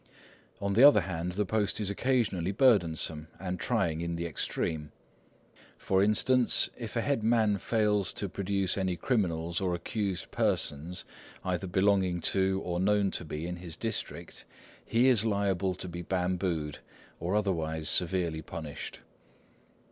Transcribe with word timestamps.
On 0.59 0.73
the 0.73 0.83
other 0.83 1.01
hand, 1.01 1.33
the 1.33 1.45
post 1.45 1.79
is 1.79 1.91
occasionally 1.91 2.51
burdensome 2.51 3.27
and 3.39 3.59
trying 3.59 4.01
in 4.01 4.15
the 4.15 4.25
extreme. 4.25 4.91
For 5.77 6.01
instance, 6.03 6.71
if 6.75 6.95
a 6.95 7.01
head 7.01 7.21
man 7.21 7.59
fails 7.59 8.11
to 8.13 8.27
produce 8.27 8.79
any 8.79 8.95
criminals 8.95 9.61
or 9.61 9.75
accused 9.75 10.31
persons, 10.31 11.05
either 11.43 11.67
belonging 11.67 12.19
to, 12.33 12.63
or 12.65 12.79
known 12.79 13.11
to 13.11 13.23
be, 13.23 13.45
in 13.45 13.57
his 13.57 13.75
district, 13.75 14.43
he 14.83 15.07
is 15.07 15.23
liable 15.23 15.75
to 15.75 15.87
be 15.87 16.01
bambooed 16.01 16.79
or 17.19 17.35
otherwise 17.35 17.87
severely 17.87 18.41
punished. 18.41 19.01